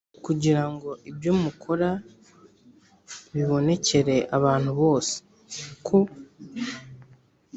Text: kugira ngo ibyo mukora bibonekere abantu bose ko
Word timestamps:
kugira 0.25 0.63
ngo 0.71 0.89
ibyo 1.09 1.31
mukora 1.41 1.89
bibonekere 3.33 4.17
abantu 4.37 4.71
bose 4.81 5.13
ko 5.85 5.97